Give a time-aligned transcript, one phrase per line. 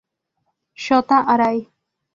[0.85, 1.59] Shota Arai